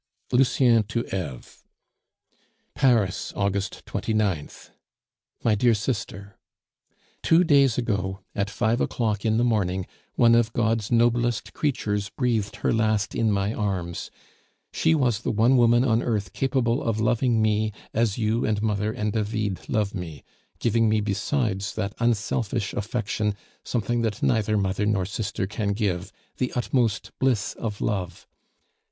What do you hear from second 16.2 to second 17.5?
capable of loving